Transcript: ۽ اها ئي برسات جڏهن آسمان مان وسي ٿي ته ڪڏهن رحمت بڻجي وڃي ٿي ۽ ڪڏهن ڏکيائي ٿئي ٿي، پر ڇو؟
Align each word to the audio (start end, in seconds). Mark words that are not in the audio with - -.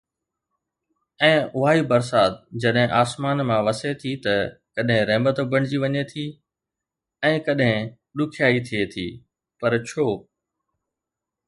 ۽ 1.25 1.27
اها 1.27 1.69
ئي 1.73 1.79
برسات 1.91 2.33
جڏهن 2.63 2.89
آسمان 3.01 3.37
مان 3.51 3.59
وسي 3.67 3.89
ٿي 4.05 4.11
ته 4.25 4.33
ڪڏهن 4.79 5.05
رحمت 5.11 5.37
بڻجي 5.53 5.77
وڃي 5.85 6.03
ٿي 6.13 6.25
۽ 7.33 7.37
ڪڏهن 7.51 7.79
ڏکيائي 8.23 8.59
ٿئي 8.71 8.83
ٿي، 8.97 9.07
پر 9.61 9.71
ڇو؟ 9.87 10.07